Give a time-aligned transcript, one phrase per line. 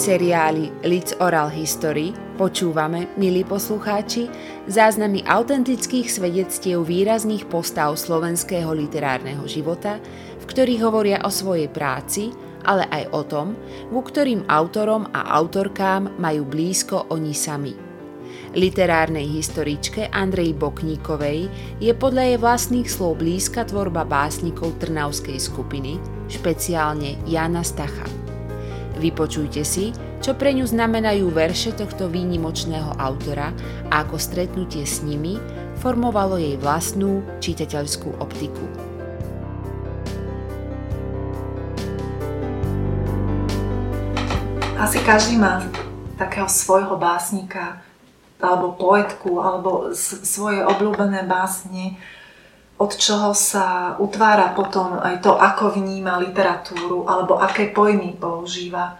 [0.00, 4.32] seriáli Lids Oral History počúvame, milí poslucháči,
[4.64, 10.00] záznamy autentických svedectiev výrazných postav slovenského literárneho života,
[10.40, 12.32] v ktorých hovoria o svojej práci,
[12.64, 13.52] ale aj o tom,
[13.92, 17.76] ku ktorým autorom a autorkám majú blízko oni sami.
[18.56, 26.00] Literárnej historičke Andrej Bokníkovej je podľa jej vlastných slov blízka tvorba básnikov Trnavskej skupiny,
[26.32, 28.19] špeciálne Jana Stacha.
[28.98, 33.54] Vypočujte si, čo pre ňu znamenajú verše tohto výnimočného autora
[33.92, 35.38] a ako stretnutie s nimi
[35.78, 38.64] formovalo jej vlastnú čitateľskú optiku.
[44.80, 45.60] Asi každý má
[46.16, 47.84] takého svojho básnika,
[48.40, 49.92] alebo poetku, alebo
[50.24, 52.00] svoje obľúbené básne,
[52.80, 58.96] od čoho sa utvára potom aj to, ako vníma literatúru alebo aké pojmy používa.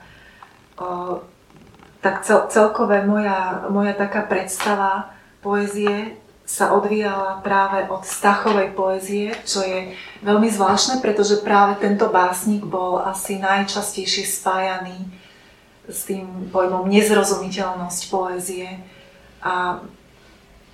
[2.04, 9.64] Tak cel, celkové moja, moja taká predstava poezie sa odvíjala práve od Stachovej poezie, čo
[9.64, 15.08] je veľmi zvláštne, pretože práve tento básnik bol asi najčastejšie spájaný
[15.88, 18.82] s tým pojmom nezrozumiteľnosť poézie.
[19.40, 19.78] A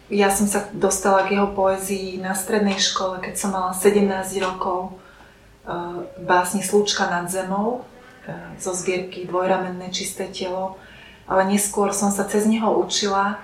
[0.06, 4.06] ja som sa dostala k jeho poezii na strednej škole, keď som mala 17
[4.38, 7.82] rokov eh, básni Slúčka nad zemou
[8.26, 10.78] eh, zo zbierky Dvojramenné čisté telo.
[11.26, 13.42] Ale neskôr som sa cez neho učila,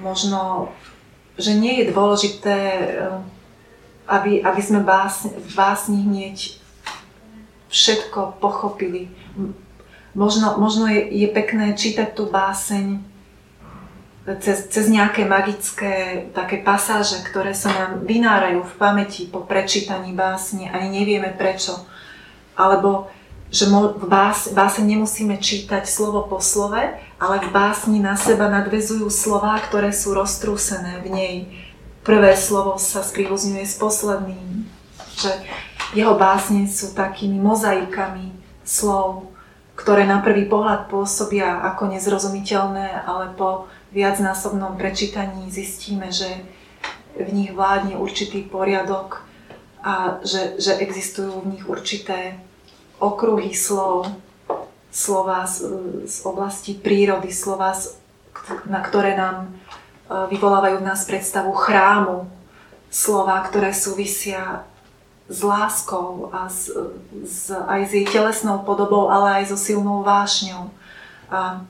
[0.00, 0.72] možno,
[1.36, 3.12] že nie je dôležité, eh,
[4.08, 6.56] aby, aby sme básni, básni hneď
[7.68, 9.12] všetko pochopili.
[10.16, 13.17] Možno, možno je, je pekné čítať tú báseň
[14.36, 20.68] cez, cez nejaké magické také pasáže, ktoré sa nám vynárajú v pamäti po prečítaní básne,
[20.68, 21.88] ani nevieme prečo.
[22.52, 23.08] Alebo
[23.48, 29.56] že v bás, nemusíme čítať slovo po slove, ale v básni na seba nadvezujú slova,
[29.64, 31.36] ktoré sú roztrúsené v nej.
[32.04, 34.68] Prvé slovo sa sprívozňuje s posledným.
[35.16, 35.32] Že
[35.96, 38.36] jeho básne sú takými mozaikami
[38.68, 39.32] slov,
[39.80, 46.28] ktoré na prvý pohľad pôsobia ako nezrozumiteľné, ale po viacnásobnom prečítaní zistíme, že
[47.18, 49.24] v nich vládne určitý poriadok
[49.82, 52.38] a že, že existujú v nich určité
[52.98, 54.10] okruhy slov,
[54.90, 55.64] slova z,
[56.06, 57.94] z oblasti prírody, slova, z,
[58.66, 59.48] na ktoré nám e,
[60.34, 62.26] vyvolávajú v nás predstavu chrámu,
[62.90, 64.66] slova, ktoré súvisia
[65.28, 66.72] s láskou a s,
[67.22, 70.72] s, aj s jej telesnou podobou, ale aj so silnou vášňou.
[71.28, 71.62] A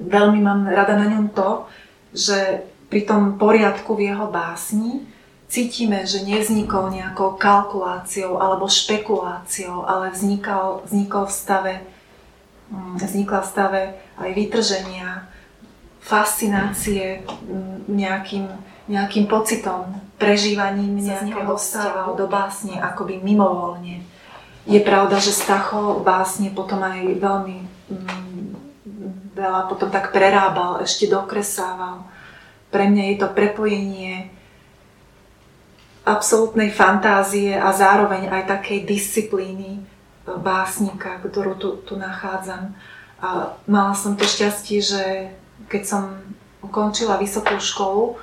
[0.00, 1.66] veľmi mám rada na ňom to,
[2.16, 5.02] že pri tom poriadku v jeho básni
[5.46, 11.74] cítime, že nevznikol nejakou kalkuláciou alebo špekuláciou, ale vznikal, vznikol v stave,
[12.70, 13.82] mm, vznikla v stave
[14.18, 15.10] aj vytrženia,
[16.02, 18.46] fascinácie mm, nejakým,
[18.86, 24.02] nejakým pocitom, prežívaním nejakého vzťahu do básne akoby mimovolne.
[24.66, 28.25] Je pravda, že Stacho básne potom aj veľmi mm,
[29.36, 32.08] veľa potom tak prerábal, ešte dokresával.
[32.72, 34.32] Pre mňa je to prepojenie
[36.08, 39.80] absolútnej fantázie a zároveň aj takej disciplíny e,
[40.38, 42.72] básnika, ktorú tu, tu nachádzam.
[43.20, 45.04] A mala som to šťastie, že
[45.66, 46.02] keď som
[46.62, 48.16] ukončila vysokú školu,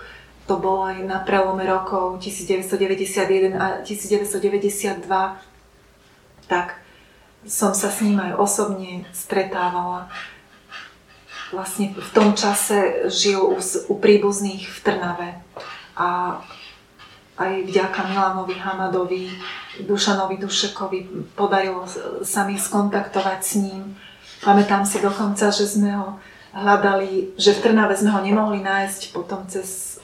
[0.48, 5.08] to bolo aj na prelome rokov 1991 a 1992,
[6.48, 6.84] tak
[7.44, 10.08] som sa s ním aj osobne stretávala
[11.54, 15.30] vlastne v tom čase žil u, u príbuzných v Trnave.
[15.94, 16.42] A
[17.38, 19.30] aj vďaka Milanovi Hamadovi,
[19.86, 21.00] Dušanovi Dušekovi
[21.34, 21.86] podarilo
[22.22, 23.98] sa mi skontaktovať s ním.
[24.42, 26.18] Pamätám si dokonca, že sme ho
[26.54, 29.98] hľadali, že v Trnave sme ho nemohli nájsť potom cez,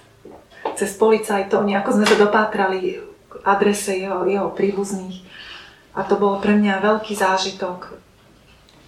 [0.73, 2.97] cez policajtov, nejako sme sa dopátrali
[3.29, 5.21] k adrese jeho, jeho príbuzných.
[5.93, 7.99] A to bolo pre mňa veľký zážitok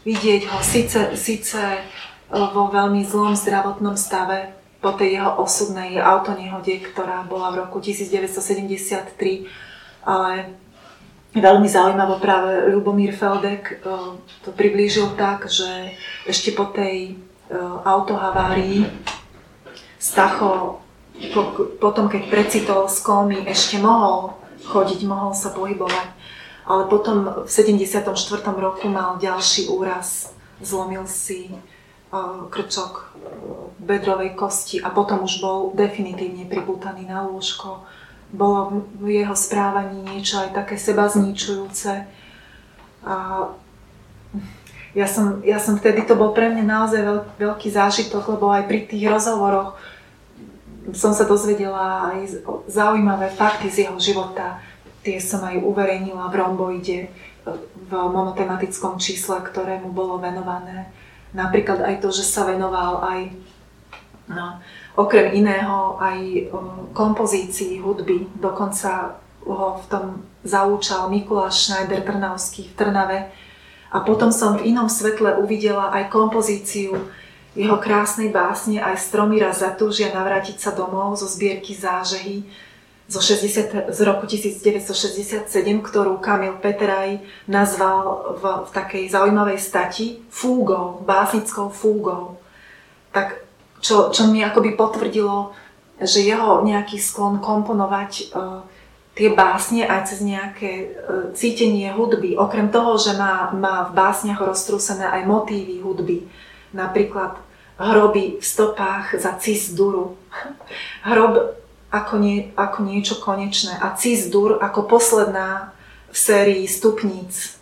[0.01, 1.61] vidieť ho síce, síce
[2.31, 9.45] vo veľmi zlom zdravotnom stave po tej jeho osudnej autonehode, ktorá bola v roku 1973,
[10.01, 10.57] ale
[11.37, 13.79] veľmi zaujímavo práve Lubomír Feldek eh,
[14.41, 15.93] to priblížil tak, že
[16.25, 17.55] ešte po tej eh,
[17.85, 18.89] autohavárii
[20.01, 20.81] Stacho
[21.77, 24.33] potom, keď precitol z kómy, ešte mohol
[24.65, 26.07] chodiť, mohol sa pohybovať.
[26.65, 28.09] Ale potom v 74.
[28.57, 31.53] roku mal ďalší úraz, zlomil si
[32.51, 33.15] krčok
[33.79, 37.87] bedrovej kosti a potom už bol definitívne pripútaný na lôžko.
[38.31, 42.07] Bolo v jeho správaní niečo aj také seba zničujúce.
[43.03, 43.15] A
[44.91, 48.67] ja som, ja som vtedy, to bol pre mňa naozaj veľ, veľký zážitok, lebo aj
[48.67, 49.79] pri tých rozhovoroch
[50.91, 54.59] som sa dozvedela aj zaujímavé fakty z jeho života.
[55.01, 56.99] Tie som aj uverejnila v Romboide
[57.87, 60.91] v monotematickom čísle, ktorému bolo venované.
[61.31, 63.19] Napríklad aj to, že sa venoval aj
[64.27, 64.59] no,
[64.99, 66.51] okrem iného aj
[66.91, 68.27] kompozícii hudby.
[68.35, 70.05] Dokonca ho v tom
[70.43, 73.19] zaúčal Mikuláš Schneider Trnavský v Trnave,
[73.91, 76.95] a potom som v inom svetle uvidela aj kompozíciu
[77.51, 82.47] jeho krásnej básne aj Stromíra zatúžia navrátiť sa domov zo zbierky zážehy
[83.11, 85.51] zo 60, z roku 1967,
[85.83, 92.39] ktorú Kamil Peteraj nazval v, v takej zaujímavej stati fúgou, básnickou fúgou.
[93.11, 93.43] Tak
[93.83, 95.51] čo, čo mi akoby potvrdilo,
[95.99, 98.63] že jeho nejaký sklon komponovať uh,
[99.11, 100.87] tie básne aj cez nejaké e,
[101.35, 102.39] cítenie hudby.
[102.39, 106.31] Okrem toho, že má, má v básniach roztrúsené aj motívy hudby.
[106.71, 107.35] Napríklad
[107.75, 110.15] hroby v stopách za cis duru.
[111.11, 111.60] Hrob
[111.91, 115.75] ako, nie, ako niečo konečné a cis dur ako posledná
[116.09, 117.59] v sérii stupníc.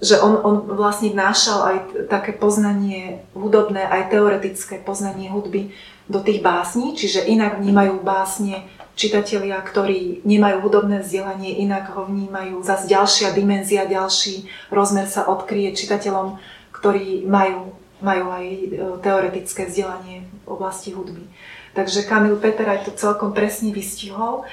[0.00, 1.76] Že on, on vlastne vnášal aj
[2.08, 5.76] také poznanie hudobné, aj teoretické poznanie hudby
[6.08, 12.62] do tých básní, čiže inak vnímajú básne čitatelia, ktorí nemajú hudobné vzdelanie, inak ho vnímajú.
[12.62, 16.38] Zas ďalšia dimenzia, ďalší rozmer sa odkryje čitateľom,
[16.70, 18.58] ktorí majú, majú aj e,
[19.02, 21.26] teoretické vzdelanie v oblasti hudby.
[21.74, 24.42] Takže Kamil Peter aj to celkom presne vystihol.
[24.42, 24.44] E,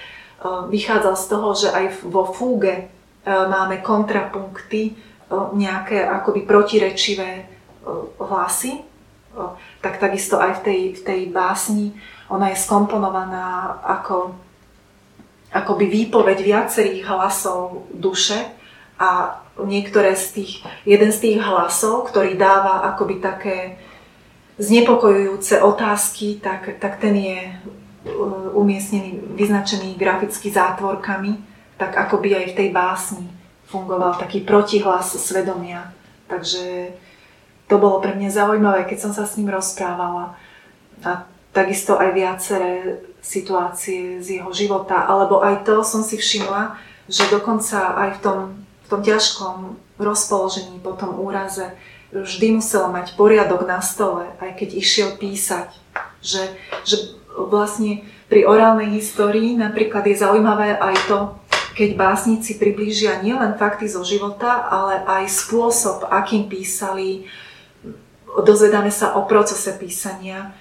[0.69, 2.83] vychádzal z toho, že aj vo fúge e,
[3.25, 7.47] máme kontrapunkty, nejaké akoby protirečivé
[8.19, 8.83] hlasy,
[9.79, 11.95] tak takisto aj v tej, v tej básni
[12.27, 14.35] ona je skomponovaná ako
[15.51, 18.39] akoby výpoveď viacerých hlasov duše
[18.95, 20.51] a niektoré z tých,
[20.87, 23.57] jeden z tých hlasov, ktorý dáva akoby také
[24.59, 31.39] znepokojujúce otázky, tak, tak ten je uh, umiestnený, vyznačený graficky zátvorkami,
[31.77, 33.25] tak akoby aj v tej básni
[33.71, 35.95] fungoval taký protihlas svedomia.
[36.27, 36.95] Takže
[37.71, 40.35] to bolo pre mňa zaujímavé, keď som sa s ním rozprávala.
[41.07, 41.23] A
[41.55, 46.75] takisto aj viaceré situácie z jeho života, alebo aj to som si všimla,
[47.07, 49.55] že dokonca aj v tom, v tom ťažkom
[50.01, 51.63] rozpoložení po tom úraze
[52.11, 55.71] vždy musel mať poriadok na stole, aj keď išiel písať.
[56.21, 56.43] Že,
[56.85, 56.97] že
[57.33, 61.19] vlastne pri orálnej histórii napríklad je zaujímavé aj to,
[61.71, 67.25] keď básnici priblížia nielen fakty zo života, ale aj spôsob, akým písali,
[68.27, 70.51] dozvedáme sa o procese písania,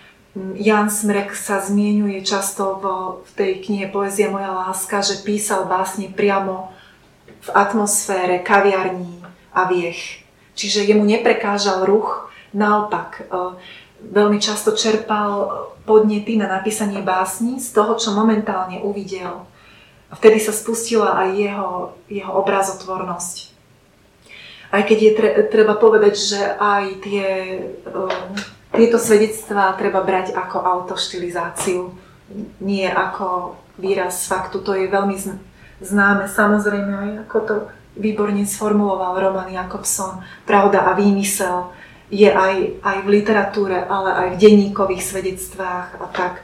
[0.55, 6.07] Jan Smrek sa zmienuje často vo, v tej knihe Poezie moja láska, že písal básne
[6.07, 6.71] priamo
[7.43, 10.23] v atmosfére kaviarní a viech.
[10.61, 13.57] Čiže jemu neprekážal ruch, naopak e,
[14.13, 15.49] veľmi často čerpal
[15.89, 19.49] podnety na napísanie básni z toho, čo momentálne uvidel.
[20.13, 21.71] Vtedy sa spustila aj jeho,
[22.13, 23.57] jeho obrazotvornosť.
[24.69, 25.13] Aj keď je
[25.49, 28.01] treba povedať, že aj tie e,
[28.77, 31.89] tieto svedectvá treba brať ako autoštilizáciu,
[32.61, 34.61] nie ako výraz faktu.
[34.61, 35.17] To je veľmi
[35.81, 37.55] známe, samozrejme aj ako to
[37.99, 40.23] výborne sformuloval Roman Jakobson.
[40.47, 41.71] Pravda a výmysel
[42.11, 46.43] je aj, aj v literatúre, ale aj v denníkových svedectvách a tak.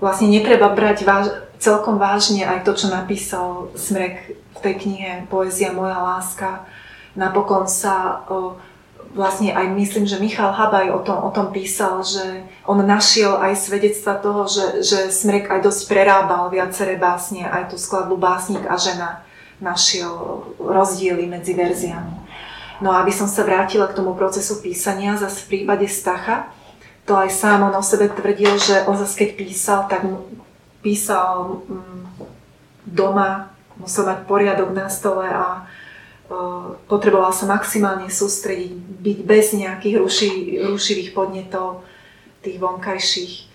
[0.00, 1.26] Vlastne netreba brať váž,
[1.56, 6.68] celkom vážne aj to, čo napísal Smrek v tej knihe Poézia moja láska.
[7.14, 8.58] Napokon sa o,
[9.14, 13.62] vlastne aj myslím, že Michal Habaj o tom, o tom písal, že on našiel aj
[13.62, 18.76] svedectva toho, že, že Smrek aj dosť prerábal viaceré básne, aj tú skladbu Básnik a
[18.76, 19.22] žena
[19.62, 22.18] našiel rozdiely medzi verziami.
[22.82, 26.50] No a aby som sa vrátila k tomu procesu písania, zase v prípade Stacha,
[27.06, 30.02] to aj sám on o sebe tvrdil, že on zase keď písal, tak
[30.82, 32.02] písal mm,
[32.90, 35.66] doma, musel mať poriadok na stole a
[36.88, 40.30] potrebovala sa maximálne sústrediť, byť bez nejakých ruši,
[40.64, 41.84] rušivých podnetov,
[42.42, 43.51] tých vonkajších.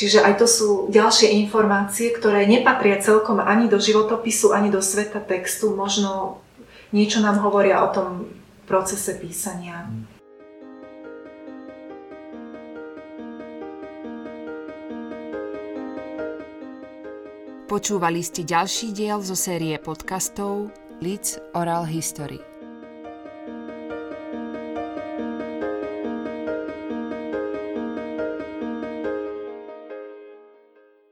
[0.00, 5.20] Čiže aj to sú ďalšie informácie, ktoré nepatria celkom ani do životopisu, ani do sveta
[5.20, 5.76] textu.
[5.76, 6.40] Možno
[6.88, 8.32] niečo nám hovoria o tom
[8.64, 9.84] procese písania.
[17.68, 20.72] Počúvali ste ďalší diel zo série podcastov
[21.04, 22.49] Leeds Oral History.